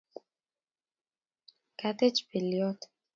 katyech 1.79 2.19
pelyot 2.29 2.79